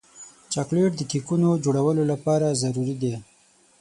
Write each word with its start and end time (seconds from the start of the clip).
چاکلېټ 0.53 0.91
د 0.97 1.01
کیکونو 1.11 1.49
جوړولو 1.65 2.03
لپاره 2.11 2.47
ضروري 2.61 2.95
دی. 3.01 3.13